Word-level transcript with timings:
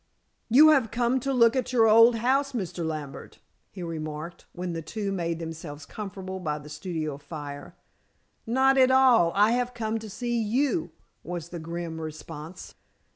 "You 0.49 0.69
have 0.71 0.89
come 0.89 1.19
to 1.19 1.31
look 1.31 1.55
at 1.55 1.71
your 1.71 1.87
old 1.87 2.15
house, 2.15 2.53
Mr. 2.53 2.83
Lambert," 2.83 3.37
he 3.69 3.83
remarked, 3.83 4.47
when 4.51 4.73
the 4.73 4.81
two 4.81 5.11
made 5.11 5.37
themselves 5.37 5.85
comfortable 5.85 6.39
by 6.39 6.57
the 6.57 6.69
studio 6.69 7.19
fire. 7.19 7.75
"Not 8.47 8.79
at 8.79 8.89
all. 8.89 9.31
I 9.35 9.51
have 9.51 9.75
come 9.75 9.99
to 9.99 10.09
see 10.09 10.41
you," 10.41 10.89
was 11.23 11.49
the 11.49 11.59
grim 11.59 12.01
response. 12.01 12.73